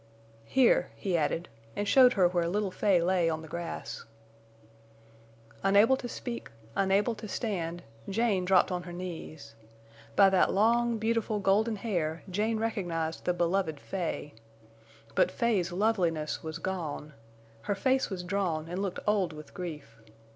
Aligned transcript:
"Here," 0.47 0.89
he 0.95 1.15
added, 1.15 1.47
and 1.75 1.87
showed 1.87 2.13
her 2.13 2.27
where 2.27 2.49
little 2.49 2.71
Fay 2.71 3.03
lay 3.03 3.29
on 3.29 3.43
the 3.43 3.47
grass. 3.47 4.03
Unable 5.61 5.95
to 5.97 6.09
speak, 6.09 6.49
unable 6.75 7.13
to 7.13 7.27
stand, 7.27 7.83
Jane 8.09 8.43
dropped 8.43 8.71
on 8.71 8.81
her 8.81 8.93
knees. 8.93 9.53
By 10.15 10.31
that 10.31 10.51
long, 10.51 10.97
beautiful 10.97 11.39
golden 11.39 11.75
hair 11.75 12.23
Jane 12.27 12.57
recognized 12.59 13.25
the 13.25 13.33
beloved 13.35 13.79
Fay. 13.79 14.33
But 15.13 15.29
Fay's 15.29 15.71
loveliness 15.71 16.41
was 16.41 16.57
gone. 16.57 17.13
Her 17.61 17.75
face 17.75 18.09
was 18.09 18.23
drawn 18.23 18.67
and 18.69 18.81
looked 18.81 19.01
old 19.05 19.33
with 19.33 19.53
grief. 19.53 19.99